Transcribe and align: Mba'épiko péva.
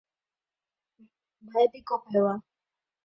Mba'épiko 1.43 1.95
péva. 2.05 2.33